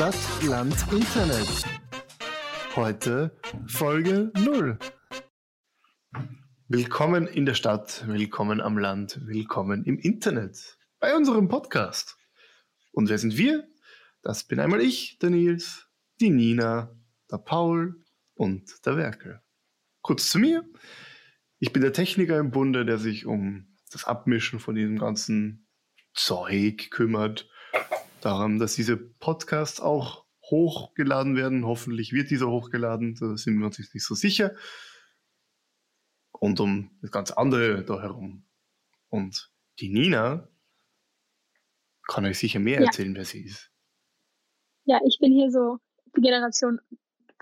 [0.00, 1.66] Stadt, Land, Internet.
[2.74, 4.78] Heute Folge 0.
[6.68, 10.78] Willkommen in der Stadt, willkommen am Land, willkommen im Internet.
[11.00, 12.16] Bei unserem Podcast.
[12.92, 13.68] Und wer sind wir?
[14.22, 15.86] Das bin einmal ich, der Nils,
[16.18, 16.98] die Nina,
[17.30, 19.42] der Paul und der Werkel.
[20.00, 20.64] Kurz zu mir.
[21.58, 25.68] Ich bin der Techniker im Bunde, der sich um das Abmischen von diesem ganzen
[26.14, 27.49] Zeug kümmert.
[28.20, 31.64] Daran, dass diese Podcasts auch hochgeladen werden.
[31.64, 33.14] Hoffentlich wird dieser hochgeladen.
[33.14, 34.54] Da sind wir uns nicht so sicher.
[36.32, 38.44] Und um das ganze andere da herum.
[39.08, 40.48] Und die Nina
[42.08, 42.86] kann euch sicher mehr Ja.
[42.86, 43.70] erzählen, wer sie ist.
[44.84, 45.78] Ja, ich bin hier so
[46.16, 46.80] die Generation,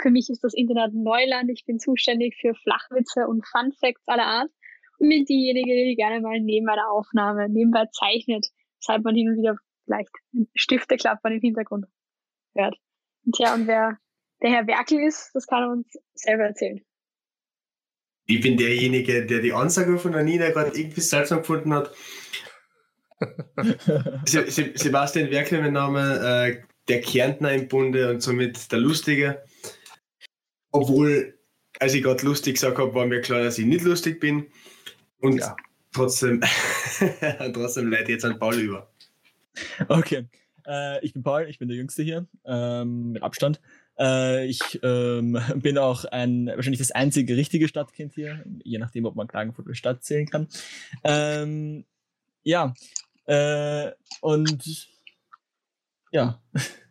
[0.01, 1.51] für mich ist das Internet Neuland.
[1.51, 4.51] Ich bin zuständig für Flachwitze und Fun Facts aller Art
[4.99, 8.47] und bin diejenige, die gerne mal neben einer Aufnahme nebenbei zeichnet,
[8.81, 9.57] weshalb man hin und wieder
[9.89, 10.11] vielleicht
[10.55, 11.87] Stifte klappern im Hintergrund
[12.55, 12.77] hört.
[13.25, 13.99] Und ja, und wer
[14.43, 16.81] der Herr Werkel ist, das kann er uns selber erzählen.
[18.27, 21.95] Ich bin derjenige, der die Ansage von der Nina gerade irgendwie seltsam gefunden hat.
[24.27, 29.43] Se- Se- Sebastian Werkel, mein Name, äh, der Kärntner im Bunde und somit der Lustige.
[30.71, 31.39] Obwohl,
[31.81, 34.47] als ich gerade lustig gesagt habe, war mir klar, dass ich nicht lustig bin.
[35.21, 35.57] Und Ja.
[35.93, 36.41] trotzdem,
[37.55, 38.93] trotzdem leite ich jetzt an Paul über.
[39.89, 40.27] Okay.
[40.67, 43.61] Äh, ich bin Paul, ich bin der Jüngste hier, ähm, mit Abstand.
[43.99, 49.17] Äh, ich ähm, bin auch ein wahrscheinlich das einzige richtige Stadtkind hier, je nachdem, ob
[49.17, 50.49] man Klagenfurt als Stadt zählen kann.
[51.05, 51.85] Ähm,
[52.43, 52.75] ja.
[53.27, 54.89] Äh, und
[56.13, 56.41] ja.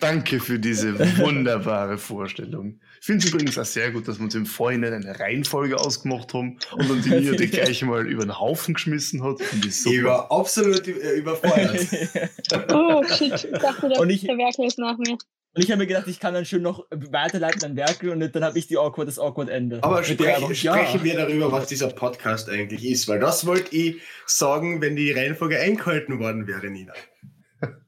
[0.00, 2.80] Danke für diese wunderbare Vorstellung.
[3.00, 6.32] Ich finde es übrigens auch sehr gut, dass wir uns im Vorhinein eine Reihenfolge ausgemacht
[6.34, 9.38] haben und dann die Nina die gleich mal über den Haufen geschmissen hat.
[9.40, 11.86] War absolut äh, überfordert.
[12.72, 15.16] Oh, shit, ich dachte, der, Und ich- der Werkel ist nach mir.
[15.52, 18.44] Und ich habe mir gedacht, ich kann dann schön noch weiterleiten an Werkel und dann
[18.44, 19.82] habe ich die awkward, das awkward Ende.
[19.82, 24.00] Aber sprech, einfach, sprechen wir darüber, was dieser Podcast eigentlich ist, weil das wollte ich
[24.26, 26.92] sagen, wenn die Reihenfolge eingehalten worden wäre, Nina.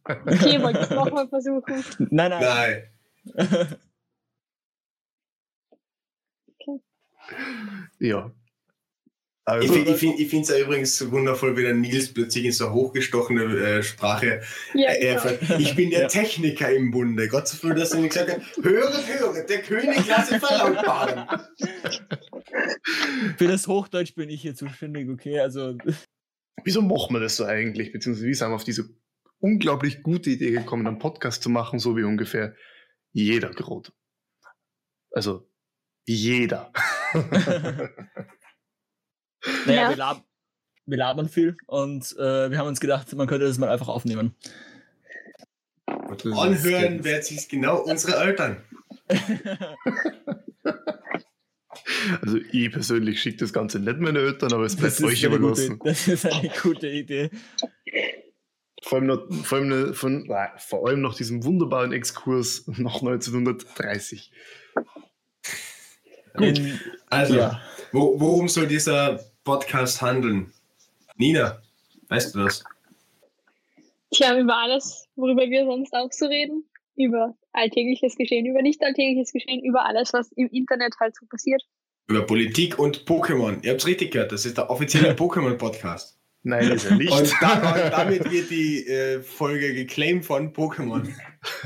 [0.05, 1.84] Okay, wollte ich es nochmal versuchen.
[2.10, 2.83] Nein, nein.
[3.25, 3.77] Nein.
[7.99, 8.33] Ja.
[9.60, 12.53] Ich, Also, find- ich finde es ja übrigens so wundervoll, wie der Nils plötzlich in
[12.53, 14.41] so hochgestochene äh, Sprache
[14.72, 15.12] Ja, äh, genau.
[15.15, 15.60] erfährt.
[15.60, 16.09] Ich bin der Ja.
[16.09, 17.27] Techniker im Bunde.
[17.27, 21.28] Gott so früh, dass er nicht gesagt hat, höret, höret, der König lasse verlautbaren.
[23.37, 25.41] Für das Hochdeutsch bin ich hier zuständig, okay?
[25.41, 25.77] Also,
[26.62, 27.91] wieso machen wir das so eigentlich?
[27.91, 28.91] Beziehungsweise wie sind wir auf diese
[29.42, 32.54] unglaublich gute Idee gekommen, einen Podcast zu machen, so wie ungefähr
[33.12, 33.91] jeder gerade.
[35.10, 35.48] Also,
[36.06, 36.72] jeder.
[39.66, 39.91] naja, Ja.
[39.91, 40.25] wir, lab
[40.86, 44.34] wir labern viel und äh, wir haben uns gedacht, man könnte das mal einfach aufnehmen.
[45.86, 48.62] Anhören werden sich genau unsere Eltern.
[52.20, 55.80] Also, ich persönlich schicke das Ganze nicht meinen Eltern, aber es bleibt euch gute, überlassen.
[55.84, 57.30] das ist eine gute Idee.
[58.82, 63.00] Vor allem, noch, vor, allem ne- von, äh, vor allem nach diesem wunderbaren Exkurs nach
[63.00, 64.32] 1930.
[66.37, 66.59] Gut.
[66.59, 67.60] In, Also, ja.
[67.92, 70.53] wo, worum soll dieser Podcast handeln?
[71.16, 71.62] Nina,
[72.09, 72.65] weißt du das?
[74.10, 76.65] Tja, über alles, worüber wir sonst auch so reden.
[76.97, 81.62] Über alltägliches Geschehen, über nicht alltägliches Geschehen, über alles, was im Internet halt so passiert.
[82.09, 83.62] Über Politik und Pokémon.
[83.62, 86.19] Ihr habt es richtig gehört, das ist der offizielle Pokémon-Podcast.
[86.44, 87.12] Nein, ist er nicht.
[87.12, 91.08] Und da, und damit wird die äh, Folge geclaimed von Pokémon.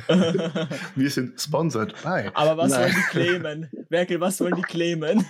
[0.95, 2.31] Wir sind sponsored by.
[2.35, 2.83] Aber was Nein.
[2.83, 3.71] wollen die claimen?
[3.89, 5.27] Werkel, was wollen die claimen?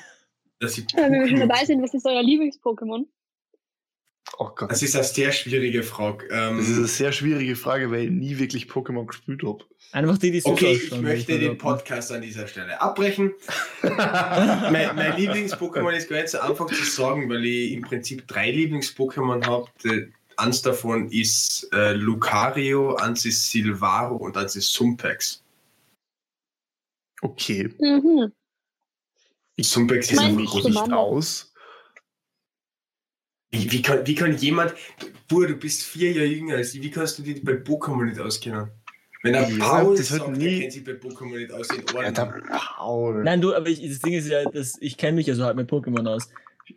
[0.58, 3.06] Das, sie Ja, wenn wir schon dabei sind, was ist euer Lieblings-Pokémon?
[4.38, 4.70] Oh Gott.
[4.70, 6.26] das ist eine sehr schwierige Frage.
[6.30, 9.64] Ähm, Das ist eine sehr schwierige Frage, weil ich nie wirklich Pokémon gespielt habe.
[9.92, 11.58] Einfach die, die so okay, ich möchte den behaupten.
[11.58, 13.32] Podcast an dieser Stelle abbrechen.
[13.82, 18.50] mein mein Lieblings-Pokémon ist gar nicht so einfach zu sagen, weil ich im Prinzip drei
[18.50, 19.70] Lieblings-Pokémon habe.
[20.36, 25.42] Eins davon ist äh, Lucario, eins ist Silvaro und eins ist Sumpex.
[27.22, 27.70] Okay.
[27.78, 28.32] Mhm.
[29.58, 31.52] Sumpex ist Mein einfach Nicht aus.
[33.64, 34.74] Wie, wie, kann, wie kann jemand,
[35.28, 38.20] Bur, du bist vier Jahre jünger als ich, wie kannst du dich bei Pokémon nicht
[38.20, 38.68] auskennen?
[39.22, 41.78] Wenn er Ja, Paul das sagt, der nie- kennt sich bei Pokémon nicht aus, in
[41.78, 42.14] Ja, Ordnung.
[42.14, 42.42] der
[42.76, 43.24] Paul.
[43.24, 45.56] Nein, du, aber ich, das Ding ist ja, dass ich kenne mich ja so halt
[45.56, 46.28] mit Pokémon aus.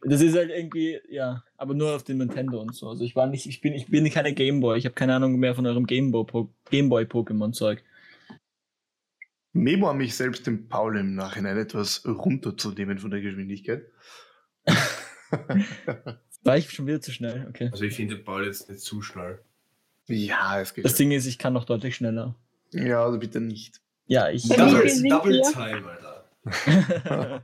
[0.03, 2.89] Das ist halt irgendwie, ja, aber nur auf dem Nintendo und so.
[2.89, 4.77] Also ich war nicht, ich bin, ich bin keine Gameboy.
[4.77, 7.83] Ich habe keine Ahnung mehr von eurem Gameboy Po- Gameboy Pokémon Zeug.
[9.53, 13.83] Memo an mich selbst, den Paul im Nachhinein etwas runterzunehmen von der Geschwindigkeit.
[16.43, 17.45] War ich schon wieder zu schnell?
[17.49, 17.69] Okay.
[17.71, 19.39] Also ich finde Paul jetzt nicht zu schnell.
[20.07, 20.85] ja, es geht.
[20.85, 22.35] Das Ding ist, ich kann noch deutlich schneller.
[22.71, 23.81] Ja, also bitte nicht.
[24.07, 24.47] Ja, ich.
[24.47, 27.43] Double, Double Time, Alter.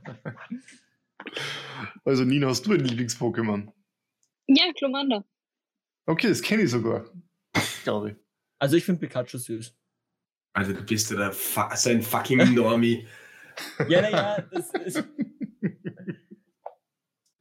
[2.04, 3.68] Also Nina, hast du ein Lieblings-Pokémon?
[4.46, 5.24] Ja, Klomanda.
[6.06, 7.04] Okay, das kenne ich sogar.
[7.84, 8.16] Glaube ich.
[8.58, 9.74] also ich finde Pikachu süß.
[10.52, 13.06] Also du bist ja der Fu- so ein fucking Normie.
[13.88, 15.04] Ja, naja, das ist.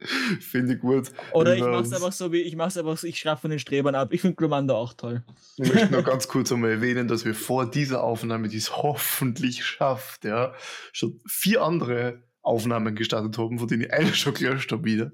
[0.40, 1.12] Finde ich gut.
[1.34, 1.94] Oder ich mach's uns.
[1.94, 4.10] einfach so wie, ich mach's einfach so, ich schraube von den Strebern ab.
[4.12, 5.24] Ich finde Glomanda auch toll.
[5.58, 9.64] Ich möchte nur ganz kurz einmal erwähnen, dass wir vor dieser Aufnahme, die es hoffentlich
[9.66, 10.54] schafft, ja,
[10.92, 15.12] schon vier andere Aufnahmen gestartet haben, von denen ich eine schon gelöscht habe wieder.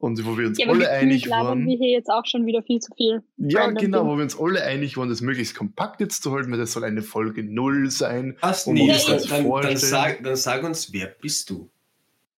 [0.00, 1.66] Und wo wir uns Ja, alle einig waren.
[1.66, 3.22] wir hier jetzt auch schon wieder viel zu viel.
[3.36, 6.58] Ja, genau, wo wir uns alle einig waren, das möglichst kompakt jetzt zu halten, weil
[6.58, 8.38] das soll eine Folge null sein.
[8.64, 11.70] Nie, man dann, dann, sag, dann sag uns, wer bist du?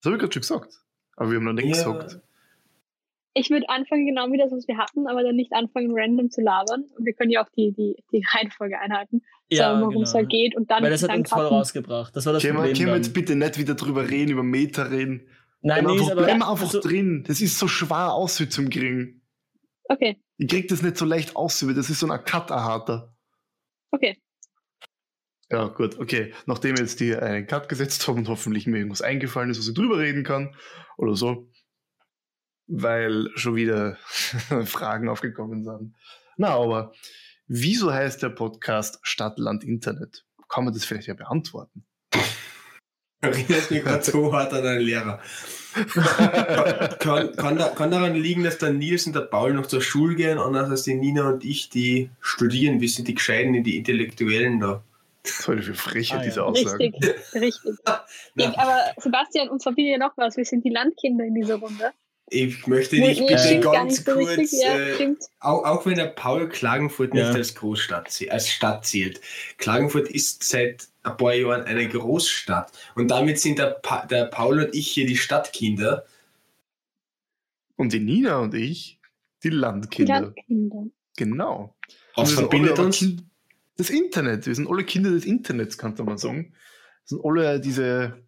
[0.01, 0.82] Das habe ich gerade schon gesagt.
[1.23, 2.21] Aber wir haben noch nicht gesagt.
[3.35, 6.43] Ich würde anfangen genau wie das, was wir hatten, aber dann nicht anfangen, random zu
[6.43, 6.85] labern.
[6.97, 10.29] Und wir können ja auch die, die, die Reihenfolge einhalten, Ja, sagen, worum es halt
[10.29, 12.15] geht und dann, Weil das hat uns voll rausgebracht.
[12.15, 12.77] Das war das Können wir, Problem.
[12.77, 15.29] können wir jetzt bitte nicht wieder drüber reden, über Meta reden?
[15.63, 17.25] Nein, Bleib nee, einfach, bleib einfach also, drin.
[17.27, 19.23] Das ist so schwer aus zum kriegen.
[19.85, 23.15] Okay, Ich krieg das nicht so leicht aus, weil das ist so ein Cut-Harter.
[23.93, 24.19] okay.
[25.53, 26.33] Ja, gut, okay.
[26.47, 29.69] Nachdem wir jetzt die einen Cut gesetzt haben und hoffentlich mir irgendwas eingefallen ist, was
[29.69, 30.57] ich drüber reden kann
[30.97, 31.51] oder so,
[32.67, 33.97] weil schon wieder
[34.65, 35.95] Fragen aufgekommen sind.
[36.39, 36.95] Na, aber
[37.49, 40.25] wieso heißt der Podcast Stadt, Land, Internet?
[40.49, 41.85] Kann man das vielleicht ja beantworten?
[43.21, 45.21] Erinnerst mich gerade so hart an einen Lehrer.
[46.99, 50.15] kann, kann, da, kann daran liegen, dass der Nils und der Paul noch zur Schule
[50.15, 52.81] gehen, anders als die Nina und ich, die studieren.
[52.81, 54.83] Wir sind die Gescheiten, die Intellektuellen da.
[55.25, 56.29] Was heute für Frechheit, Ah, ja.
[56.29, 56.79] diese Aussage.
[56.79, 57.75] Richtig, richtig.
[58.37, 60.37] Ja, aber Sebastian, uns verbindet ja noch was.
[60.37, 61.93] Wir sind die Landkinder in dieser Runde.
[62.31, 64.61] ich möchte dich nee, bitte ganz so kurz, richtig.
[64.63, 69.21] Ja, äh, auch, auch wenn der Paul Klagenfurt nicht als Großstadt als Stadt zählt.
[69.59, 72.73] Klagenfurt ist seit ein paar Jahren eine Großstadt.
[72.95, 76.05] Und damit sind der, pa der Paul und ich hier die Stadtkinder.
[77.77, 78.99] Und die Nina und ich,
[79.43, 80.21] die Die Landkinder.
[80.21, 80.87] Landkinder.
[81.17, 81.75] Genau.
[82.17, 83.05] Was verbindet uns?
[83.77, 84.47] Das Internet.
[84.47, 86.55] Wir sind alle Kinder des Internets, kann man sagen.
[86.55, 88.23] Wir sind alle diese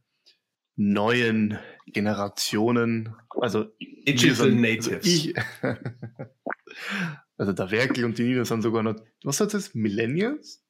[0.77, 3.15] neuen Generationen.
[3.29, 4.93] Also, Digital sind, Natives.
[4.93, 5.35] Also, ich,
[7.37, 9.75] also der Werkel und die Nina sind sogar noch, was heißt das?
[9.75, 10.64] Millennials?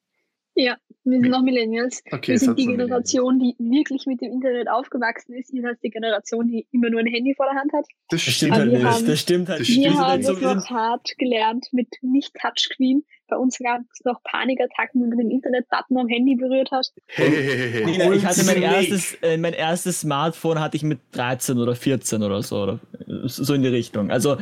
[0.57, 2.01] Ja, wir sind noch Millennials.
[2.11, 2.65] Okay, wir sind die.
[2.65, 5.51] Generation, die wirklich mit dem Internet aufgewachsen ist.
[5.53, 7.85] Ihr seid die Generation, die immer nur ein Handy vor der Hand hat.
[8.09, 8.53] Das stimmt.
[8.53, 8.87] Aber halt wir nicht.
[8.87, 9.69] haben- Das stimmt halt nicht.
[9.75, 9.97] Wir stimmt.
[9.97, 13.03] haben halt sind- noch hart gelernt mit nicht Touchscreen.
[13.27, 16.87] Bei uns gab es noch Panikattacken, wenn man den Internet-Button am Handy berührt hat.
[17.07, 21.57] Hey, hey, hey, ich hatte mein erstes, äh, mein erstes Smartphone hatte ich mit 13
[21.57, 22.79] oder 14 oder so, oder
[23.25, 24.11] so in die Richtung.
[24.11, 24.37] Also,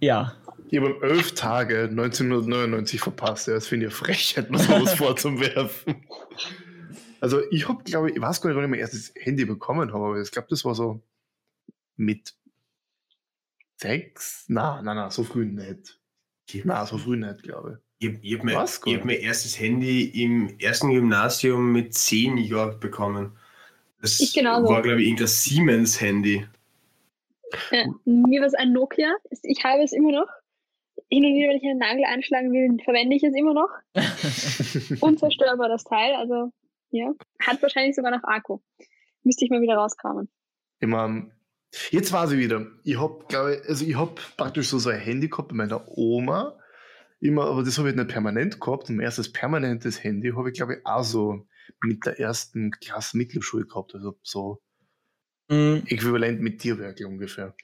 [0.00, 0.32] ja.
[0.72, 3.46] Ich habe elf Tage 1999 verpasst.
[3.46, 5.96] Ja, Das finde ich mir sowas vorzuwerfen.
[7.20, 9.92] Also ich habe, glaube ich, ich weiß gar nicht, wann ich mein erstes Handy bekommen
[9.92, 11.02] habe, aber ich glaube, das war so
[11.96, 12.34] mit
[13.76, 14.46] sechs?
[14.48, 16.00] Na, na, na, so früh nicht.
[16.64, 20.04] Na, so früh nicht, glaube Ich, ich habe mein, Was, ich hab mein erstes Handy
[20.24, 23.36] im ersten Gymnasium mit zehn Jahren bekommen.
[24.00, 24.70] Das Ich genauso.
[24.70, 26.46] war, glaube ich, irgendein Siemens-Handy.
[27.70, 29.12] Ja, mir war es ein Nokia.
[29.42, 30.28] Ich habe es immer noch.
[31.08, 33.68] Hin und wieder, wenn ich einen Nagel einschlagen will, verwende ich es immer noch.
[35.00, 36.14] Unzerstörbar das Teil.
[36.14, 36.52] Also,
[36.90, 37.12] ja.
[37.40, 38.58] Hat wahrscheinlich sogar noch Akku.
[39.22, 40.28] Müsste ich mal wieder rauskramen.
[40.80, 41.32] Ich mein,
[41.90, 42.66] jetzt war sie wieder.
[42.84, 45.86] Ich hab, glaube ich, also ich hab praktisch so, so ein Handy gehabt bei meiner
[45.96, 46.58] Oma.
[47.20, 48.88] Immer, aber das habe ich nicht permanent gehabt.
[48.88, 51.46] Und mein erstes permanentes Handy habe ich, glaube ich, auch so
[51.82, 53.94] mit der ersten Klasse Mittelschule gehabt.
[53.94, 54.60] Also so
[55.48, 55.82] Mhm.
[55.86, 57.54] äquivalent mit Tierwerke ungefähr.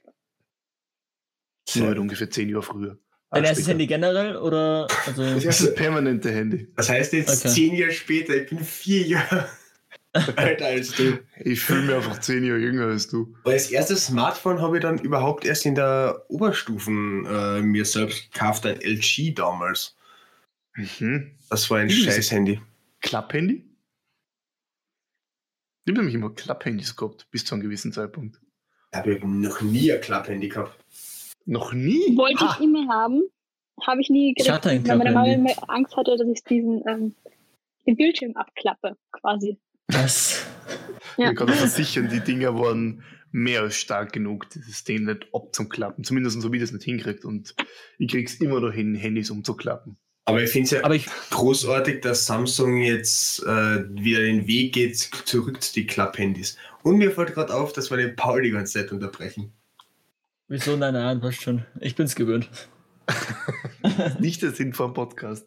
[1.74, 2.98] Nur halt ungefähr zehn Jahre früher.
[3.30, 3.68] Dein erstes.
[3.68, 4.86] Handy generell oder?
[5.06, 6.68] Also, Das erste permanente Handy.
[6.76, 7.48] Das heißt jetzt Okay.
[7.54, 9.48] zehn Jahre später, ich bin vier Jahre
[10.36, 11.18] älter als du.
[11.44, 13.34] Ich fühle mich einfach zehn Jahre jünger als du.
[13.44, 18.32] Aber das erste Smartphone habe ich dann überhaupt erst in der Oberstufen äh, mir selbst
[18.32, 19.96] gekauft, ein LG damals.
[20.74, 21.32] Mhm.
[21.50, 22.60] Das war ein Wie ist scheiß Handy.
[23.00, 23.64] Klapphandy?
[25.84, 28.40] Ich habe nämlich immer Klapphandys gehabt, bis zu einem gewissen Zeitpunkt.
[28.90, 30.77] Da habe ich noch nie ein Klapphandy gehabt.
[31.48, 32.14] Noch nie?
[32.16, 32.56] Wollte Ha!
[32.58, 33.22] ich immer haben.
[33.80, 36.44] Habe ich nie Ich gedacht, hatte ein weil meine Mama immer Angst hatte, dass ich
[36.44, 37.14] diesen ähm,
[37.86, 39.58] den Bildschirm abklappe, quasi.
[39.86, 40.46] das.
[41.16, 41.30] Ja.
[41.30, 46.04] Ich kann versichern, die Dinger waren mehr als stark genug, dieses Ding nicht abzuklappen.
[46.04, 47.24] Zumindest so wie das nicht hinkriegt.
[47.24, 47.54] Und
[47.98, 49.96] ich krieg's immer noch hin, Handys umzuklappen.
[50.26, 54.74] Aber ich finde es ja Aber ich, großartig, dass Samsung jetzt äh, wieder den Weg
[54.74, 56.58] geht zurück zu den Klapphandys.
[56.82, 59.54] Und mir fällt gerade auf, dass wir den Paul die ganze Zeit unterbrechen.
[60.48, 60.76] Wieso?
[60.76, 61.64] Nein, nein, passt schon.
[61.80, 62.50] Ich bin's gewöhnt.
[64.18, 65.46] Nicht der Sinn vom Podcast.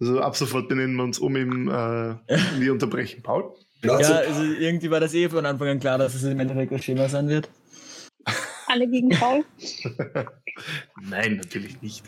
[0.00, 2.14] Also ab sofort benennen wir uns um im äh,
[2.58, 3.52] Wir unterbrechen Paul.
[3.82, 6.84] Ja, also irgendwie war das eh von Anfang an klar, dass es im Endeffekt das
[6.84, 7.48] Schema sein wird.
[8.66, 9.44] Alle gegen Paul?
[11.02, 12.04] Nein, natürlich nicht.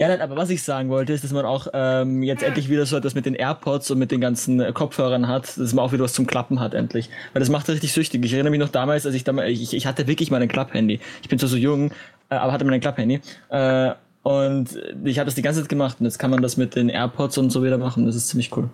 [0.00, 2.86] Ja, nein, aber was ich sagen wollte, ist, dass man auch ähm, jetzt endlich wieder
[2.86, 5.90] so etwas mit den AirPods und mit den ganzen äh, Kopfhörern hat, dass man auch
[5.90, 7.10] wieder was zum Klappen hat, endlich.
[7.32, 8.24] Weil das macht richtig süchtig.
[8.24, 11.00] Ich erinnere mich noch damals, als ich damals, ich, ich hatte wirklich mal ein Klapphandy.
[11.22, 11.90] Ich bin zwar so jung,
[12.30, 13.20] äh, aber hatte mal ein Klapphandy.
[13.48, 13.90] Äh,
[14.22, 14.68] und
[15.04, 17.36] ich habe das die ganze Zeit gemacht und jetzt kann man das mit den AirPods
[17.38, 18.06] und so wieder machen.
[18.06, 18.70] Das ist ziemlich cool.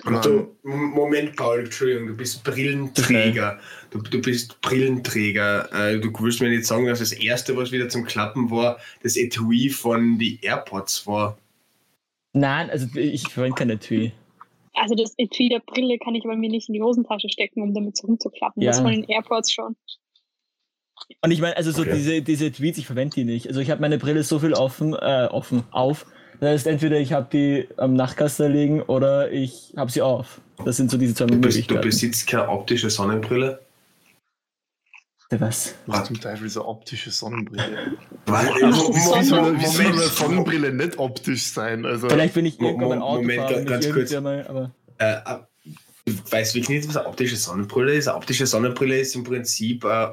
[0.00, 3.60] Du, Moment, Paul, Entschuldigung, du bist Brillenträger.
[3.90, 5.68] Du, du bist Brillenträger.
[5.72, 9.16] Äh, du willst mir nicht sagen, dass das erste, was wieder zum Klappen war, das
[9.16, 11.36] Etui von die AirPods war.
[12.32, 14.12] Nein, also ich verwende kein Etui.
[14.74, 17.74] Also das Etui der Brille kann ich bei mir nicht in die Hosentasche stecken, um
[17.74, 18.62] damit rumzuklappen.
[18.62, 18.70] Ja.
[18.70, 19.76] Das von den AirPods schon.
[21.20, 21.94] Und ich meine, also so okay.
[21.94, 23.48] diese, diese Tweets, ich verwende die nicht.
[23.48, 26.06] Also ich habe meine Brille so viel offen, äh, offen auf,
[26.42, 30.40] das heißt, entweder ich habe die am Nachtkasten liegen oder ich habe sie auf.
[30.64, 31.82] Das sind so diese zwei du bist, Möglichkeiten.
[31.82, 33.60] Du besitzt keine optische Sonnenbrille?
[35.30, 35.76] Was?
[35.86, 37.96] Was zum Teufel so optische Sonnenbrille?
[38.26, 41.86] wie soll, wie soll eine Sonnenbrille nicht optisch sein?
[41.86, 44.12] Also Vielleicht bin ich irgendwann mein Auto Moment, fahren, ganz kurz.
[44.20, 45.20] Mal, aber äh,
[46.06, 48.08] ich weiß wirklich nicht, was eine optische Sonnenbrille ist.
[48.08, 50.08] Eine optische Sonnenbrille ist im Prinzip äh,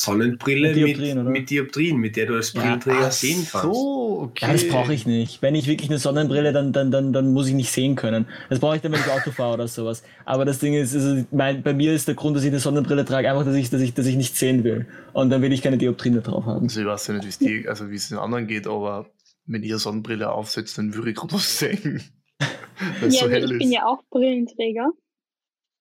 [0.00, 3.64] Sonnenbrille mit Dioptrien, mit, mit, Dioptrien, mit der du als Brillenträger ja, sehen kannst.
[3.64, 4.46] So, okay.
[4.46, 5.42] Ja, das brauche ich nicht.
[5.42, 8.26] Wenn ich wirklich eine Sonnenbrille, dann, dann, dann, dann muss ich nicht sehen können.
[8.48, 10.04] Das brauche ich dann, wenn ich Auto fahre oder sowas.
[10.24, 13.04] Aber das Ding ist, also mein, bei mir ist der Grund, dass ich eine Sonnenbrille
[13.04, 14.86] trage, einfach, dass ich, dass ich, dass ich nicht sehen will.
[15.14, 16.62] Und dann will ich keine Dioptrien drauf haben.
[16.62, 19.10] Also ich weiß ja nicht, die, also wie es den anderen geht, aber
[19.46, 22.02] wenn ihr Sonnenbrille aufsetzt, dann würde ich gerade was sehen.
[22.40, 24.92] ja, so ich bin ja auch Brillenträger.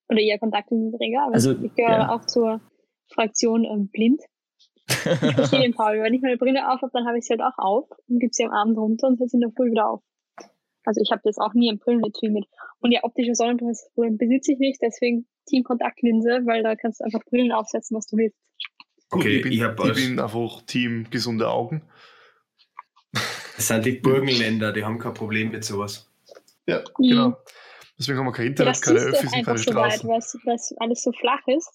[0.10, 2.10] Oder eher Kontaktlinsenträger, aber also, ich gehöre ja.
[2.10, 2.62] auch zur
[3.10, 4.22] Fraktion ähm, blind.
[4.88, 4.96] Ich
[5.36, 6.02] verstehe den Paul.
[6.02, 8.34] Wenn ich meine Brille auf habe, dann habe ich sie halt auch auf und gebe
[8.34, 10.02] sie am Abend runter und setze sie in der Früh wieder auf.
[10.86, 12.46] Also ich habe das auch nie im Brillenetui mit.
[12.80, 13.76] Und ja, optische Sonnenbrille
[14.18, 18.16] besitze ich nicht, deswegen Team Kontaktlinse, weil da kannst du einfach Brillen aufsetzen, was du
[18.16, 18.38] willst.
[19.10, 21.82] Okay, ich bin, ich, ich bin einfach Team gesunde Augen.
[23.58, 26.10] Das sind die Burgenländer, die haben kein Problem mit sowas.
[26.68, 27.36] Ja, genau.
[27.98, 30.10] Deswegen haben wir kein Internet, ja, keine Öffis und keine so Straßen.
[30.10, 31.70] Weit, weil es alles so flach ist.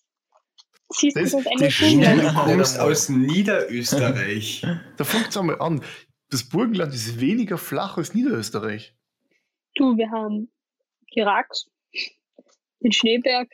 [0.92, 4.66] Siehst das, du das Ende Du kommst aus Niederösterreich.
[4.96, 5.82] da fängt es einmal an.
[6.30, 8.94] Das Burgenland ist weniger flach als Niederösterreich.
[9.74, 10.50] Du, wir haben
[11.12, 11.70] Gerax,
[12.80, 13.48] den Schneeberg.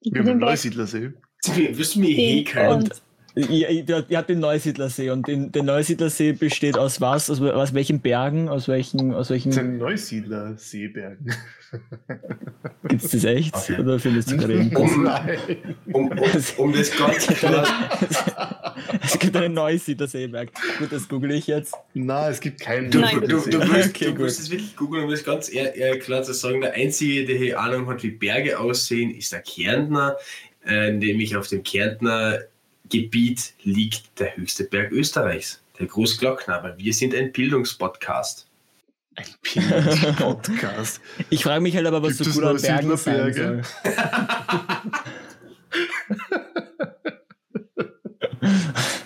[0.00, 1.12] Wir haben den Neusiedlersee.
[1.44, 2.90] Wirst du mir häkeln?
[3.34, 7.30] Ihr, ihr, ihr habt den Neusiedlersee und den, der Neusiedlersee besteht aus was?
[7.30, 8.50] Aus, aus welchen Bergen?
[8.50, 9.14] Aus welchen.
[9.14, 9.52] Aus welchen...
[9.52, 11.34] Den Neusiedlerseebergen.
[12.88, 13.56] Gibt es das echt?
[13.56, 13.80] Okay.
[13.80, 15.16] Oder findest du gerade um,
[15.92, 16.10] um, um,
[16.58, 17.34] um das Ganze
[19.02, 20.50] Es gibt einen Neusiedlerseeberg.
[20.78, 21.74] Gut, das google ich jetzt.
[21.94, 25.04] Nein, es gibt keinen Du, du, du, du, willst, okay, du willst es wirklich googeln,
[25.04, 26.60] um das ganz ehr, ehr, klar zu sagen.
[26.60, 30.16] Der Einzige, der hier Ahnung hat, wie Berge aussehen, ist der Kärntner,
[30.66, 32.40] äh, nämlich auf dem Kärntner
[32.92, 38.46] Gebiet liegt der höchste Berg Österreichs, der Großglockner, weil wir sind ein Bildungspodcast.
[39.14, 41.00] Ein Bildungspodcast.
[41.30, 43.62] Ich frage mich halt aber, was Gibt so gut an Bergen sein soll.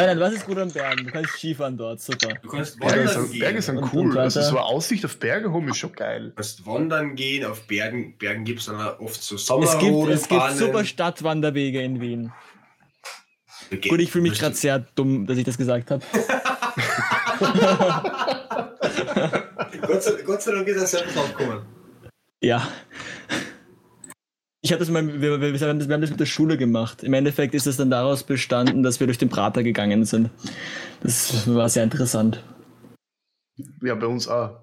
[0.00, 1.06] Ja, dann was ist gut am Bergen?
[1.06, 2.28] Du kannst Skifahren dort, super.
[2.42, 3.40] Du kannst Berge wandern sind, gehen.
[3.40, 4.10] Berge sind Und- cool.
[4.10, 6.28] und also so eine Aussicht auf Berge haben ist schon geil.
[6.30, 9.78] Du kannst wandern gehen, auf Bergen, Bergen gibt es dann oft so Es gibt, es
[9.78, 10.58] gibt Sommerrodelbahnen.
[10.58, 12.32] super Stadtwanderwege in Wien.
[13.88, 16.02] Gut, ich fühle mich gerade sehr dumm, dass ich das gesagt habe.
[19.82, 21.62] Gott sei, Gott sei Dank ist er selbst draufgekommen.
[22.40, 22.66] Ja.
[24.68, 27.02] Ich habe das mal, wir, wir, haben das wir haben das mit der Schule gemacht.
[27.02, 30.28] Im Endeffekt ist es dann daraus bestanden, dass wir durch den Prater gegangen sind.
[31.02, 32.44] Das war sehr interessant.
[33.82, 34.60] Ja, bei uns auch.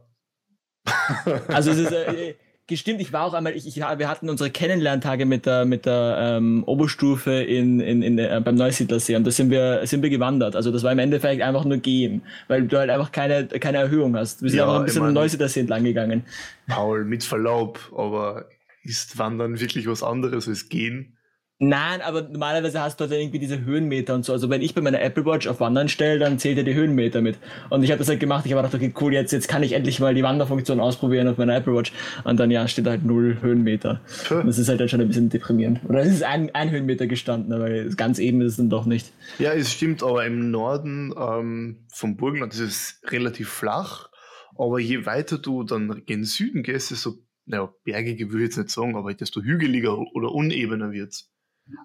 [1.48, 2.36] Also es ist äh,
[2.68, 6.18] gestimmt, ich war auch einmal, ich, ich, wir hatten unsere Kennenlerntage mit der, mit der
[6.20, 10.56] ähm, Oberstufe in, in, in, äh, beim Neusiedlersee und da sind wir, sind wir gewandert.
[10.56, 14.16] Also das war im Endeffekt einfach nur gehen, weil du halt einfach keine, keine Erhöhung
[14.16, 14.44] hast.
[14.44, 16.26] Wir sind Ja, einfach ein bisschen am Neusiedlersee entlang gegangen.
[16.68, 18.46] Paul, mit Verlaub, aber
[18.86, 21.18] ist Wandern wirklich was anderes als Gehen?
[21.58, 24.34] Nein, aber normalerweise hast du halt irgendwie diese Höhenmeter und so.
[24.34, 27.22] Also wenn ich bei meiner Apple Watch auf Wandern stelle, dann zählt er die Höhenmeter
[27.22, 27.38] mit.
[27.70, 28.46] Und ich habe das halt gemacht.
[28.46, 31.38] Ich habe gedacht, okay, cool, jetzt, jetzt kann ich endlich mal die Wanderfunktion ausprobieren auf
[31.38, 31.94] meiner Apple Watch.
[32.26, 34.02] Und dann ja, steht halt null Höhenmeter.
[34.32, 35.80] Und das ist halt dann schon ein bisschen deprimierend.
[35.88, 39.14] Oder es ist ein, ein Höhenmeter gestanden, aber ganz eben ist es dann doch nicht.
[39.40, 44.10] Ja, es stimmt, aber im Norden ähm, vom Burgenland ist es relativ flach.
[44.58, 47.14] Aber je weiter du dann gen Süden gehst, desto,
[47.46, 51.32] naja, bergige würde ich jetzt nicht sagen, aber desto hügeliger oder unebener wird's.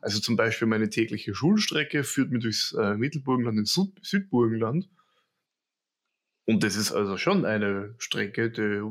[0.03, 4.89] Also zum Beispiel meine tägliche Schulstrecke führt mich durchs äh, Mittelburgenland ins Süd Südburgenland.
[6.45, 8.83] Und das ist also schon eine Strecke, die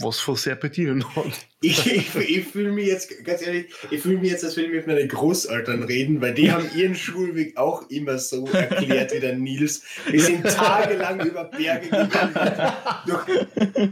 [0.00, 1.26] was für Serpentinen hat.
[1.62, 4.76] Ich, ich, ich fühle mich jetzt, ganz ehrlich, ich fühle mich jetzt, als würde ich
[4.76, 9.36] mit meinen Großeltern reden, weil die haben ihren Schulweg auch immer so erklärt wie der
[9.36, 9.84] Nils.
[10.08, 12.72] Wir sind tagelang über Berge gegangen,
[13.06, 13.90] durch,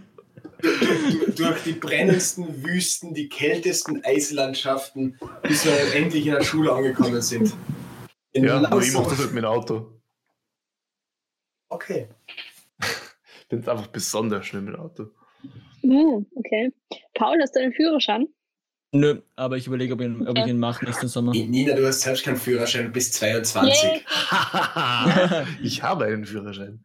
[0.61, 7.55] durch, die brennendsten Wüsten, die kältesten Eislandschaften, bis wir endlich in der Schule angekommen sind.
[8.33, 10.01] In Ja, aber ich mache das halt mit dem Auto.
[11.69, 12.09] Okay.
[13.51, 15.07] Ich bin einfach besonders schnell mit dem Auto.
[15.83, 16.71] Uh, okay.
[17.15, 18.27] Paul, hast du einen Führerschein?
[18.93, 21.33] Nö, aber ich überlege, ob, ich ihn- ob ich ihn mache nächsten Sommer.
[21.33, 23.83] Nina, du hast selbst keinen Führerschein bis 22.
[23.83, 24.03] Yay.
[25.63, 26.85] ich habe einen Führerschein.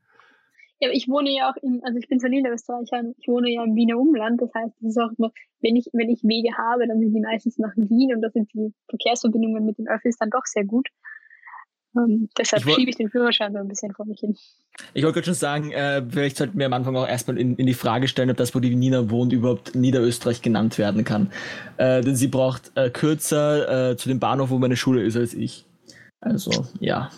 [0.83, 3.73] Ja, ich wohne ja auch im, also ich bin zwar Niederösterreicher, ich wohne ja im
[3.73, 6.99] Wiener Umland, das heißt, es ist auch immer, wenn ich, wenn ich Wege habe, dann
[6.99, 10.43] sind die meistens nach Wien und da sind die Verkehrsverbindungen mit den Öffis dann doch
[10.43, 10.89] sehr gut.
[11.95, 14.35] Ähm, deshalb Ich schiebe ich den Führerschein so ein bisschen vor mich hin.
[14.93, 17.65] Ich wollte gerade schon sagen, äh, vielleicht sollten wir am Anfang auch erstmal in, in
[17.65, 21.31] die Frage stellen, ob das, wo die Nina wohnt, überhaupt Niederösterreich genannt werden kann.
[21.77, 25.33] Äh, denn sie braucht äh, kürzer äh, zu dem Bahnhof, wo meine Schule ist, als
[25.33, 25.65] ich.
[26.19, 27.09] Also, ja.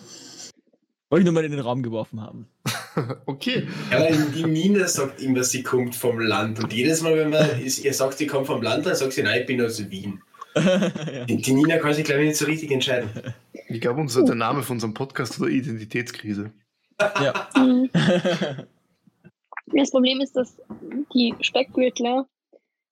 [1.16, 2.48] Wollte ich nur mal in den Raum geworfen haben.
[3.26, 3.68] Okay.
[3.92, 6.62] Ja, weil die Nina sagt immer, sie kommt vom Land.
[6.62, 9.42] Und jedes Mal, wenn man ihr sagt, sie kommt vom Land, dann sagt sie, nein,
[9.42, 10.22] ich bin aus Wien.
[10.56, 11.26] ja.
[11.26, 13.10] Die, die Nina kann sich, glaube ich, nicht so richtig entscheiden.
[13.68, 16.52] Ich glaube, unser der Name von unserem Podcast oder Identitätskrise.
[17.00, 17.50] ja.
[17.58, 17.90] Mhm.
[19.68, 20.58] Das Problem ist, dass
[21.14, 22.28] die Speckgürtler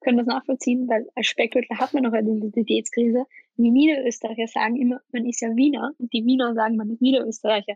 [0.02, 3.26] können das nachvollziehen, weil als Speckgürtler hat man noch eine Identitätskrise.
[3.58, 7.76] Die Niederösterreicher sagen immer, man ist ja Wiener und die Wiener sagen, man ist Niederösterreicher.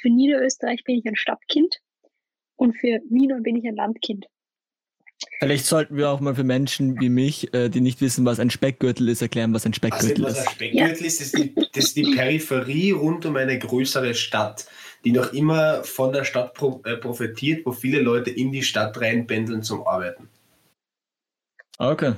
[0.00, 1.80] Für Niederösterreich bin ich ein Stadtkind
[2.56, 4.26] und für Wiener bin ich ein Landkind.
[5.38, 8.50] Vielleicht sollten wir auch mal für Menschen wie mich, äh, die nicht wissen, was ein
[8.50, 10.50] Speckgürtel ist, erklären, was ein Speckgürtel was ein ist.
[10.52, 14.66] Speckgürtel ist, das ist, die, das ist die Peripherie rund um eine größere Stadt,
[15.04, 19.00] die noch immer von der Stadt pro, äh, profitiert, wo viele Leute in die Stadt
[19.00, 20.28] reinpendeln zum Arbeiten.
[21.78, 22.14] Okay.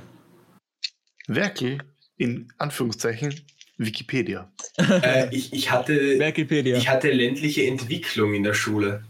[1.26, 1.78] Werkel
[2.16, 3.34] in Anführungszeichen
[3.78, 4.50] Wikipedia.
[4.78, 6.76] äh, ich, ich, hatte, Wikipedia.
[6.76, 9.04] ich hatte ländliche Entwicklung in der Schule.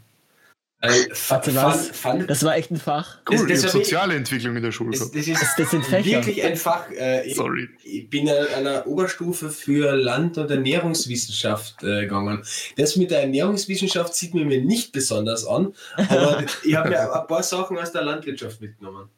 [0.83, 0.91] Äh,
[1.29, 1.89] Warte, was?
[1.89, 3.21] fand- Das war echt ein Fach.
[3.31, 5.15] Cool, Das- das ich habe soziale Entwicklung in der Schule das, gehabt.
[5.17, 6.19] das ist Das, das sind Fächer.
[6.19, 6.91] wirklich ein Fach.
[6.91, 7.67] Äh, ich, Sorry.
[7.83, 12.43] ich bin an einer Oberstufe für Land- und Ernährungswissenschaft äh, gegangen.
[12.77, 17.27] Das mit der Ernährungswissenschaft sieht mir mir nicht besonders an, aber ich habe mir ein
[17.27, 19.09] paar Sachen aus der Landwirtschaft mitgenommen.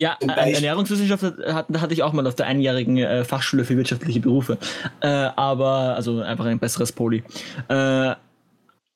[0.00, 4.20] Ja, äh, Ernährungswissenschaft hat, hatte ich auch mal auf der einjährigen äh, Fachschule für wirtschaftliche
[4.20, 4.58] Berufe.
[5.00, 7.22] Äh, aber, also einfach ein besseres Poli.
[7.68, 8.14] Äh,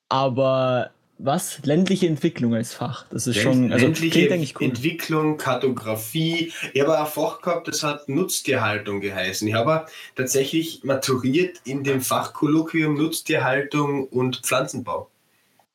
[0.08, 1.60] aber was?
[1.64, 3.06] Ländliche Entwicklung als Fach.
[3.10, 4.64] Das ist schon, also Ländliche cool.
[4.64, 6.52] Entwicklung, Kartografie.
[6.72, 9.46] Ich habe auch ein Fach gehabt, das hat Nutztierhaltung geheißen.
[9.48, 15.10] Ich habe tatsächlich maturiert in dem Fachkolloquium Nutztierhaltung und Pflanzenbau.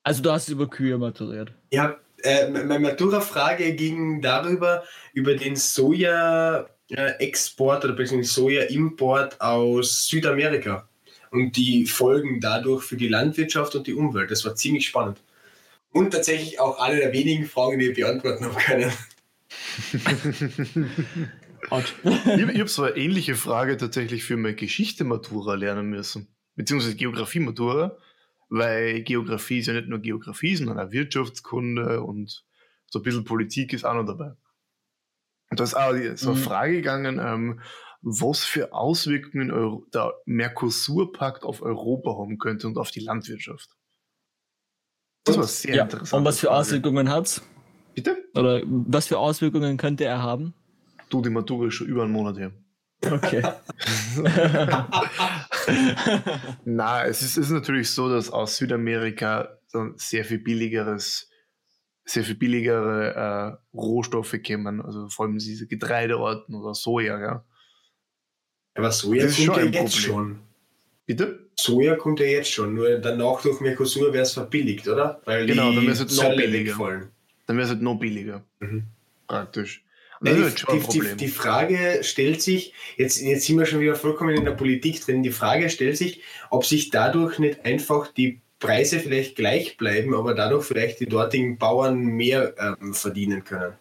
[0.03, 1.51] Also du hast über Kühe maturiert.
[1.69, 4.83] Ich hab, äh, meine Matura-Frage ging darüber,
[5.13, 10.87] über den Soja-Export oder beziehungsweise Soja-Import aus Südamerika
[11.31, 14.31] und die Folgen dadurch für die Landwirtschaft und die Umwelt.
[14.31, 15.21] Das war ziemlich spannend.
[15.91, 18.91] Und tatsächlich auch eine der wenigen Fragen, die ich beantworten habe können.
[21.71, 26.27] Ich, ich habe so eine ähnliche Frage tatsächlich für meine Geschichte-Matura lernen müssen.
[26.55, 27.97] Beziehungsweise Geografie-Matura,
[28.55, 32.45] weil Geografie ist ja nicht nur Geografie, sondern auch Wirtschaftskunde und
[32.85, 34.33] so ein bisschen Politik ist auch noch dabei.
[35.49, 36.43] Und da ist auch die- so eine Mhm.
[36.43, 37.61] Frage gegangen, ähm,
[38.01, 43.69] was für Auswirkungen Euro der Mercosur-Pakt auf Europa haben könnte und auf die Landwirtschaft.
[45.25, 45.83] Das war sehr Ja.
[45.85, 46.19] interessant.
[46.19, 47.41] Und was für Auswirkungen hat's?
[47.95, 48.17] Bitte?
[48.35, 50.53] Oder was für Auswirkungen könnte er haben?
[51.09, 52.51] Du, die Matura ist schon über einen Monat her.
[53.11, 53.41] Okay.
[56.65, 61.29] Na, es ist, es ist natürlich so, dass aus Südamerika dann sehr viel billigeres,
[62.05, 67.45] sehr viel billigere äh, Rohstoffe kommen, also vor allem diese Getreideorten oder Soja, ja.
[68.75, 70.13] Aber Soja Das ist kommt ja schon ein jetzt Problem.
[70.13, 70.39] schon.
[71.05, 71.49] Bitte?
[71.55, 75.21] Soja kommt ja jetzt schon, nur danach durch Mercosur wäre es verbilligt, oder?
[75.25, 77.09] Weil Genau, die dann wär's jetzt noch Zölle billiger.
[77.45, 78.43] Dann wäre es halt noch billiger.
[78.59, 78.85] Mhm.
[79.27, 79.82] Praktisch.
[80.25, 81.17] Ein die, die, Problem.
[81.17, 85.21] die Frage stellt sich, jetzt, jetzt sind wir schon wieder vollkommen in der Politik drin,
[85.21, 90.33] die Frage stellt sich, ob sich dadurch nicht einfach die Preise vielleicht gleich bleiben, aber
[90.33, 93.73] dadurch vielleicht die dortigen Bauern mehr ähm, verdienen können.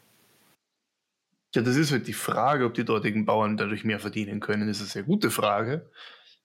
[1.55, 4.67] Ja, das ist halt die Frage, ob die dortigen Bauern dadurch mehr verdienen können.
[4.67, 5.89] Das ist eine sehr gute Frage,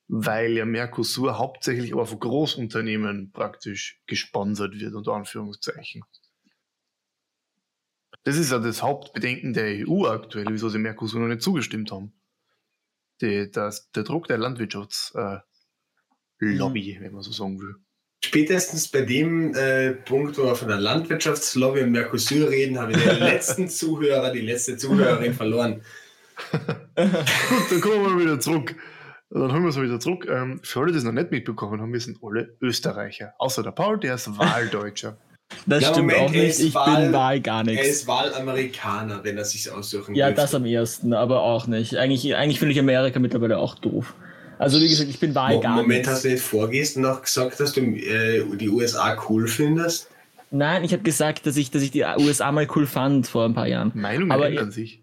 [0.08, 6.04] weil ja Mercosur hauptsächlich aber von Großunternehmen praktisch gesponsert wird, unter Anführungszeichen.
[8.28, 12.12] Das ist ja das Hauptbedenken der EU aktuell, wieso sie Mercosur noch nicht zugestimmt haben.
[13.22, 15.46] die, das, der Druck der Landwirtschaftslobby,
[16.42, 17.76] äh, wenn man so sagen will.
[18.22, 22.98] Spätestens bei dem äh, Punkt, wo wir von der Landwirtschaftslobby und Mercosur reden, habe ich
[23.02, 25.82] den letzten Zuhörer, die letzte Zuhörerin verloren.
[26.52, 26.66] Gut,
[26.98, 28.76] dann kommen wir mal wieder zurück.
[29.30, 30.28] Dann haben wir es wieder zurück.
[30.30, 33.36] Ähm, für alle, die es noch nicht mitbekommen haben, wir sind alle Österreicher.
[33.38, 35.18] Außer der Paul, der ist Wahldeutscher.
[35.66, 36.50] Das Ja, stimmt Moment, auch er nicht.
[36.52, 37.88] ist Ich Wahl- bin Wahl gar Er nichts.
[37.88, 40.42] ist Wahlamerikaner, wenn er sich aussuchen Ja, dürfte.
[40.42, 41.96] das am ersten, aber auch nicht.
[41.98, 44.14] Eigentlich, eigentlich finde ich Amerika mittlerweile auch doof.
[44.60, 46.08] Also wie gesagt, ich bin Wahl Mo- gar Moment, nichts.
[46.10, 50.10] hast du nicht vorgehst und noch gesagt, dass du äh, die USA cool findest?
[50.50, 53.54] Nein, ich habe gesagt, dass ich, dass ich die USA mal cool fand vor ein
[53.54, 53.92] paar Jahren.
[53.94, 55.02] Meinungen Aber ändern sich.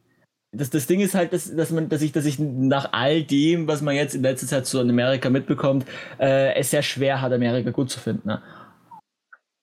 [0.56, 3.66] Das, das Ding ist halt, dass, dass, man, dass, ich, dass ich nach all dem,
[3.66, 5.84] was man jetzt in letzter Zeit so in Amerika mitbekommt,
[6.18, 8.28] äh, es sehr schwer hat, Amerika gut zu finden.
[8.28, 8.40] Ne?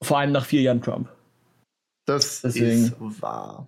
[0.03, 1.09] Vor allem nach vier Jahren Trump.
[2.05, 3.67] Das Deswegen- ist wahr.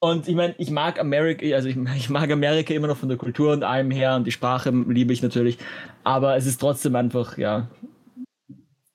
[0.00, 3.18] Und ich meine, ich mag Amerika, also ich, ich mag Amerika immer noch von der
[3.18, 5.58] Kultur und allem her und die Sprache liebe ich natürlich,
[6.04, 7.68] aber es ist trotzdem einfach, ja,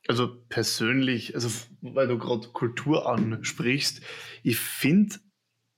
[0.08, 1.50] Also persönlich, also
[1.82, 4.02] weil du gerade Kultur ansprichst,
[4.44, 5.16] ich finde,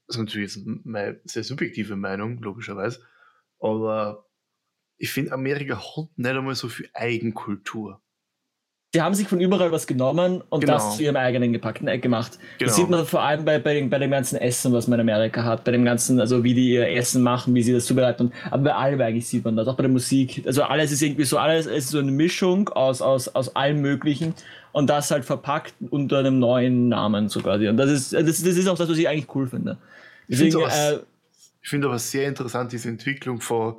[0.07, 3.01] das ist natürlich jetzt meine sehr subjektive Meinung, logischerweise,
[3.59, 4.27] aber
[4.97, 7.99] ich finde, Amerika hat nicht einmal so viel Eigenkultur.
[8.95, 10.73] Sie haben sich von überall was genommen und Genau.
[10.75, 12.39] das zu ihrem eigenen gepackt, äh, gemacht.
[12.57, 12.69] Genau.
[12.69, 15.09] Das sieht man vor allem bei, bei, dem, bei dem ganzen Essen, was man in
[15.09, 18.31] Amerika hat, bei dem ganzen, also wie die ihr Essen machen, wie sie das zubereiten.
[18.51, 20.43] Aber bei allem eigentlich sieht man das, auch bei der Musik.
[20.45, 24.33] Also alles ist irgendwie so, alles ist so eine Mischung aus, aus, aus allem Möglichen
[24.71, 27.67] und das halt verpackt unter einem neuen Namen so quasi.
[27.67, 29.77] Und das ist, das, das ist auch das, was ich eigentlich cool finde.
[30.29, 31.03] Ich finde Deswegen, äh,
[31.61, 33.75] Ich finde aber sehr interessant diese Entwicklung von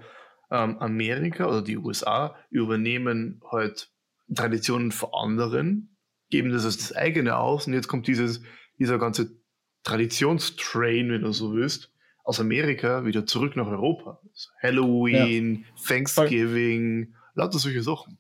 [0.51, 3.89] ähm, Amerika oder die USA übernehmen halt
[4.35, 5.97] Traditionen von anderen,
[6.31, 8.43] geben das als das eigene aus und jetzt kommt dieses,
[8.79, 9.41] dieser ganze
[9.85, 11.93] Traditionstrain, wenn du so willst,
[12.25, 14.21] aus Amerika wieder zurück nach Europa.
[14.29, 18.19] Also Halloween, Thanksgiving, lauter solche Sachen.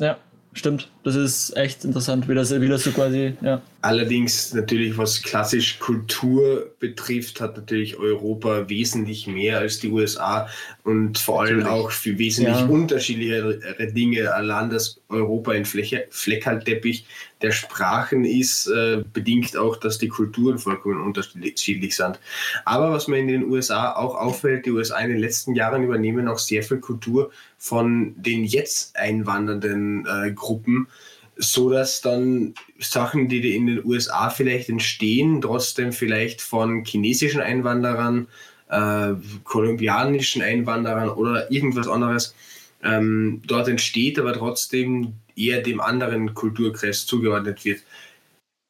[0.00, 0.18] ja,
[0.52, 0.90] stimmt.
[1.04, 3.62] Das ist echt interessant, wie das, wie das so quasi, ja.
[3.82, 10.48] Allerdings natürlich, was klassisch Kultur betrifft, hat natürlich Europa wesentlich mehr als die USA
[10.84, 11.80] und vor allem Natürlich.
[11.86, 12.66] auch für wesentlich Ja.
[12.66, 14.34] unterschiedlichere Dinge.
[14.34, 17.06] Allein, dass Europa ein Fläche, Fleckerlteppich
[17.40, 22.20] der Sprachen ist, äh, bedingt auch, dass die Kulturen vollkommen unterschiedlich sind.
[22.66, 26.28] Aber was mir in den USA auch auffällt, die USA in den letzten Jahren übernehmen
[26.28, 27.30] auch sehr viel Kultur
[27.62, 30.88] von den jetzt einwandernden äh, Gruppen,
[31.36, 38.28] so dass dann Sachen, die in den USA vielleicht entstehen, trotzdem vielleicht von chinesischen Einwanderern,
[38.70, 39.12] äh,
[39.44, 42.34] kolumbianischen Einwanderern oder irgendwas anderes
[42.82, 47.82] ähm, dort entsteht, aber trotzdem eher dem anderen Kulturkreis zugeordnet wird.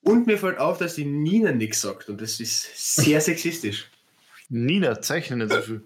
[0.03, 3.89] Und mir fällt auf, dass die Nina nichts sagt und das ist sehr sexistisch.
[4.49, 5.83] Nina, zeichne nicht so viel.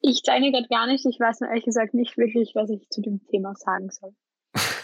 [0.00, 1.04] Ich zeichne gerade gar nicht.
[1.06, 4.14] Ich weiß nur ehrlich gesagt nicht wirklich, was ich zu dem Thema sagen soll.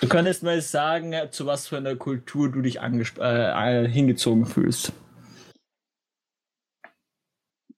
[0.00, 4.92] Du könntest mal sagen, zu was für einer Kultur du dich äh, äh, hingezogen fühlst.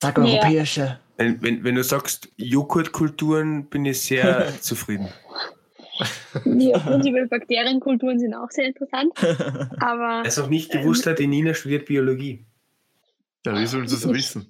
[0.03, 0.25] Sag Ja.
[0.25, 0.99] europäische.
[1.17, 5.09] Wenn, wenn, wenn du sagst Joghurtkulturen, bin ich sehr zufrieden.
[6.45, 9.13] Die prinzipiell Bakterienkulturen sind auch sehr interessant,
[9.81, 12.45] aber Er ist auch nicht gewusst hat, die Nina studiert Biologie.
[13.47, 14.47] Ja, wie sollen sie es Ich- wissen?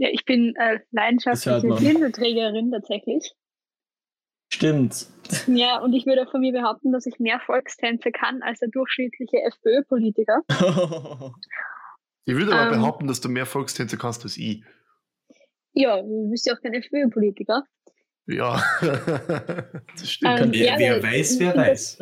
[0.00, 1.78] Ja, ich bin äh, leidenschaftliche man.
[1.78, 3.34] Blindelträgerin tatsächlich.
[4.50, 5.06] Stimmt.
[5.46, 9.42] Ja, und ich würde von mir behaupten, dass ich mehr Volkstänze kann als der durchschnittliche
[9.42, 10.40] FPÖ-Politiker.
[12.26, 12.80] Ich würde aber Ähm.
[12.80, 14.62] behaupten, dass du mehr Volkstänze kannst als ich.
[15.72, 17.64] Ja, du bist ja auch kein FPÖ-Politiker.
[18.26, 20.40] Ja, das stimmt.
[20.40, 21.98] Ähm, Wer, ja, wer weiß, ich wer find weiß.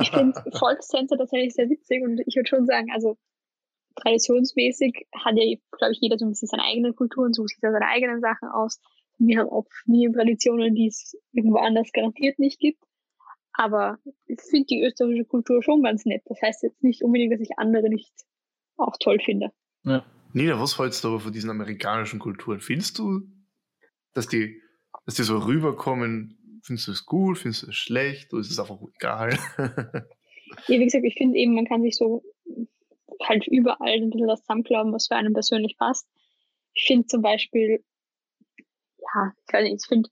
[0.00, 3.18] Ich finde Volkstänze tatsächlich sehr witzig und ich würde schon sagen, also
[3.96, 7.58] traditionsmäßig hat ja, glaube ich, jeder so ein bisschen seine eigene Kultur und sucht sich
[7.60, 8.80] seine eigenen Sachen aus.
[9.18, 12.82] Wir haben auch Familientraditionen, die es irgendwo anders garantiert nicht gibt.
[13.54, 16.22] Aber ich finde die österreichische Kultur schon ganz nett.
[16.26, 18.12] Das heißt jetzt nicht unbedingt, dass ich andere nicht
[18.76, 19.50] auch toll finde.
[20.32, 22.60] Nina, was hältst du aber von diesen amerikanischen Kulturen?
[22.60, 23.20] Findest du,
[24.14, 24.60] dass die,
[25.04, 26.60] dass die so rüberkommen?
[26.64, 27.38] Findest du es gut?
[27.38, 28.32] Findest du es schlecht?
[28.32, 29.38] Oder ist es einfach egal?
[30.68, 32.22] Ja, wie gesagt, ich finde eben, man kann sich so
[33.22, 36.06] halt überall ein bisschen das zusammenklauben, was für einen persönlich passt.
[36.74, 37.84] Ich finde zum Beispiel,
[38.58, 40.08] ja, ich weiß nicht, ich finde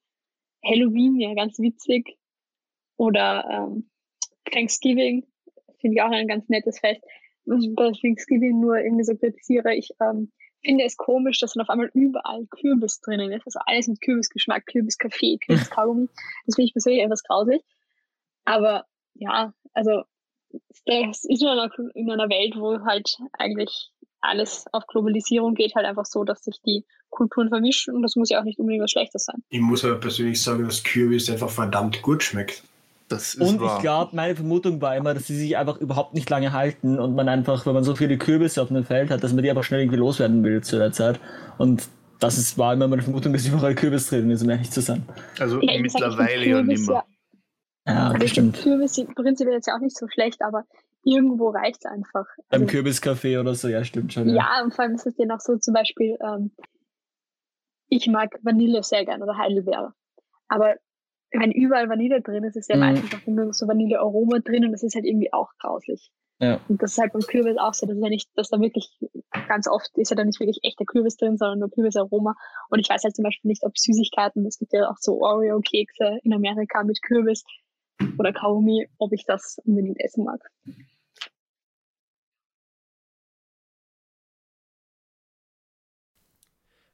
[0.65, 2.19] Halloween ja ganz witzig
[2.97, 3.91] oder ähm,
[4.51, 5.27] Thanksgiving
[5.81, 7.03] finde ich auch ein ganz nettes Fest.
[7.47, 10.31] Was ich bei Thanksgiving nur irgendwie so kritisiere, ich ähm,
[10.63, 13.47] finde es komisch, dass dann auf einmal überall Kürbis drinnen ist.
[13.47, 16.09] Also alles mit Kürbisgeschmack, Kürbiskaffee, Kürbiskaugummi.
[16.47, 17.63] Das finde ich persönlich etwas grausig.
[18.45, 18.85] Aber
[19.15, 20.03] ja, also
[20.87, 25.87] das ist in einer, in einer Welt, wo halt eigentlich alles auf Globalisierung geht halt
[25.87, 28.91] einfach so, dass sich die Kulturen vermischen und das muss ja auch nicht unbedingt was
[28.91, 29.43] Schlechtes sein.
[29.49, 32.63] Ich muss aber persönlich sagen, dass Kürbis einfach verdammt gut schmeckt.
[33.09, 33.77] Das ist Und wahr.
[33.77, 37.17] ich glaube, meine Vermutung war immer, dass sie sich einfach überhaupt nicht lange halten und
[37.17, 39.65] man einfach, wenn man so viele Kürbisse auf einem Feld hat, dass man die einfach
[39.65, 41.19] schnell irgendwie loswerden will zu der Zeit.
[41.59, 41.89] Und
[42.21, 45.03] das ist, war immer meine Vermutung, dass überall Kürbis drin ist, um ehrlich zu sein.
[45.41, 47.05] also Ja, mittlerweile ja Kürbis nimmer.
[47.87, 48.57] Ja, Also bestimmt.
[48.57, 50.65] Kürbis prinzipiell jetzt ja auch nicht so schlecht, aber
[51.03, 52.27] irgendwo reicht es einfach.
[52.51, 54.29] Beim Also, Kürbiscafé oder so, ja, stimmt schon.
[54.29, 56.51] ja, und vor allem ist es ja noch so zum Beispiel, ähm,
[57.89, 59.93] ich mag Vanille sehr gern oder Heidelbeere.
[60.49, 60.75] Aber
[61.33, 62.81] wenn überall Vanille drin ist, ist ja Mhm.
[62.83, 66.11] meistens auch nur so Vanillearoma drin und das ist halt irgendwie auch grauslich.
[66.41, 66.59] Ja.
[66.69, 67.87] Und das ist halt beim Kürbis auch so.
[67.87, 68.89] Das ist ja nicht, dass da wirklich
[69.47, 72.35] ganz oft ist ja da nicht wirklich echter Kürbis drin, sondern nur Kürbisaroma.
[72.71, 76.19] Und ich weiß halt zum Beispiel nicht, ob Süßigkeiten, es gibt ja auch so Oreo-Kekse
[76.23, 77.45] in Amerika mit Kürbis
[78.19, 80.41] oder Kaugummi, ob ich das unbedingt essen mag.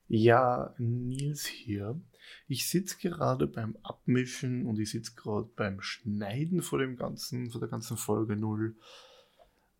[0.08, 2.00] Ja, Nils hier.
[2.46, 7.60] Ich sitze gerade beim Abmischen und ich sitze gerade beim Schneiden vor dem ganzen, vor
[7.60, 8.76] der ganzen Folge 0.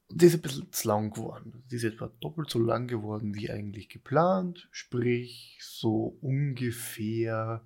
[0.08, 1.64] Und die ist ein bisschen zu lang geworden.
[1.70, 7.64] Die ist etwa doppelt so lang geworden wie eigentlich geplant, sprich so ungefähr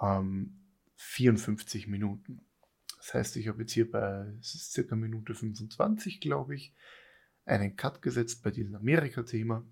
[0.00, 0.60] ähm,
[0.96, 2.44] 54 Minuten.
[3.02, 6.72] Das heißt, ich habe jetzt hier bei, es circa Minute 25, glaube ich,
[7.44, 9.66] einen Cut gesetzt bei diesem Amerika-Thema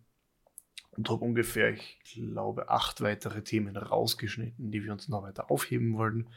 [0.90, 5.94] und habe ungefähr, ich glaube, acht weitere Themen rausgeschnitten, die wir uns noch weiter aufheben
[5.94, 6.28] wollen.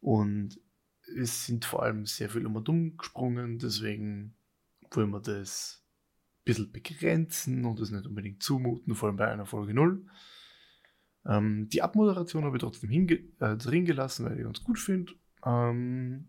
[0.00, 0.60] Und
[1.16, 4.36] es sind vor allem sehr viel und um gesprungen, deswegen
[4.92, 9.46] wollen wir das ein bisschen begrenzen und das nicht unbedingt zumuten, vor allem bei einer
[9.46, 10.06] Folge 0.
[11.26, 15.12] Ähm, die Abmoderation habe ich trotzdem äh, drin gelassen, weil ich ganz gut finde.
[15.44, 16.28] Ähm,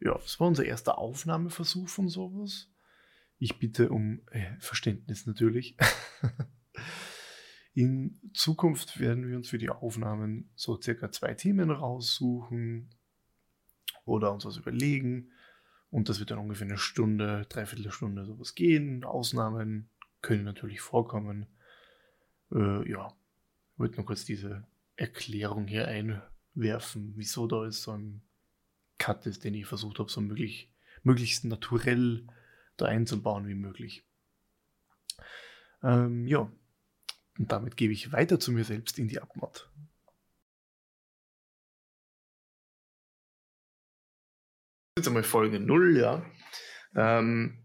[0.00, 2.68] ja, das war unser erster Aufnahmeversuch von sowas.
[3.38, 5.76] Ich bitte um äh, Verständnis natürlich.
[7.74, 12.94] In Zukunft werden wir uns für die Aufnahmen so circa zwei Themen raussuchen
[14.04, 15.32] oder uns was überlegen.
[15.90, 19.04] Und das wird dann ungefähr eine Stunde, dreiviertel Stunde sowas gehen.
[19.04, 19.90] Ausnahmen
[20.22, 21.46] können natürlich vorkommen.
[22.52, 23.08] Äh, ja,
[23.72, 25.88] ich wollte nur kurz diese Erklärung hier
[26.54, 28.22] einwerfen, wieso da ist so ein
[28.98, 32.26] Cut ist, den ich versucht habe, so möglich, möglichst naturell
[32.76, 34.06] da einzubauen wie möglich.
[35.82, 36.50] Ähm, ja,
[37.38, 39.70] und damit gebe ich weiter zu mir selbst in die Abmod.
[44.96, 46.24] Jetzt einmal Folge 0, ja.
[46.94, 47.64] Ähm,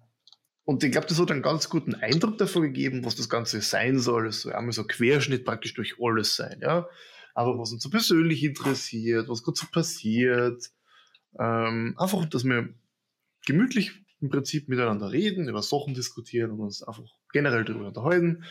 [0.65, 3.99] und ich glaube, das hat einen ganz guten Eindruck davon gegeben, was das Ganze sein
[3.99, 4.27] soll.
[4.27, 6.89] Es soll einmal so Querschnitt praktisch durch alles sein, ja.
[7.39, 10.61] Aber was uns so persönlich interessiert, was gerade so passiert.
[11.39, 12.73] Ähm, einfach, dass wir
[13.45, 18.43] gemütlich im Prinzip miteinander reden, über Sachen diskutieren und uns einfach generell darüber unterhalten.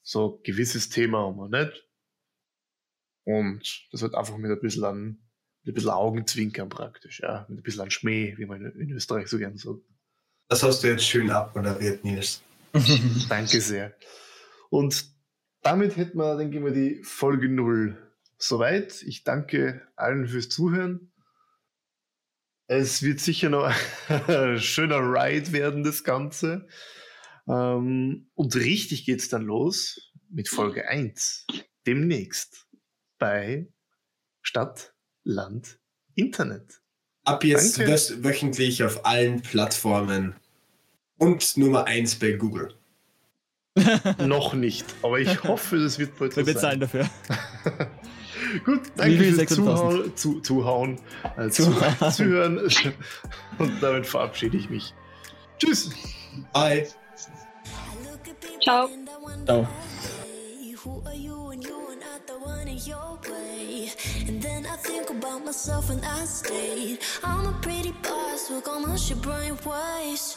[0.00, 1.86] So ein gewisses Thema haben wir nicht.
[3.24, 5.18] Und das wird einfach mit ein bisschen an,
[5.64, 9.28] mit ein bisschen Augenzwinkern praktisch, ja, mit ein bisschen an Schmäh, wie man in Österreich
[9.28, 9.82] so gern sagt.
[10.48, 12.40] Das hast du jetzt schön abmoderiert, Nils.
[13.28, 13.94] Danke sehr.
[14.70, 15.04] Und
[15.60, 18.08] damit hätten wir, denke ich mal, die Folge 0
[18.42, 19.02] soweit.
[19.02, 21.12] Ich danke allen fürs Zuhören.
[22.66, 23.72] Es wird sicher noch
[24.08, 26.66] ein schöner Ride werden, das Ganze.
[27.48, 31.46] Ähm, und richtig geht's dann los mit Folge 1.
[31.86, 32.66] Demnächst
[33.18, 33.68] bei
[34.40, 35.78] Stadt, Land,
[36.14, 36.80] Internet.
[37.24, 38.24] Ab jetzt Danke.
[38.24, 40.34] wöchentlich auf allen Plattformen.
[41.18, 42.74] Und Nummer 1 bei Google.
[44.18, 46.54] Noch nicht, aber ich hoffe, das wird bald so Wir sein.
[46.54, 47.10] bezahlen dafür.
[48.64, 49.54] Gut, danke fürs 6.000?
[49.54, 50.98] Zuhauen, zu, Zuhauen,
[51.36, 52.12] äh, zu, Zuhauen.
[52.12, 52.60] Zuhören
[53.58, 54.94] und damit verabschiede ich mich.
[55.58, 55.90] Tschüss!
[56.52, 56.88] Bye.
[58.62, 58.88] Ciao.
[59.44, 59.68] Ciao.
[64.26, 66.98] And then I think about myself and I stayed.
[67.22, 70.36] I'm a pretty boss, look almost your brain waves.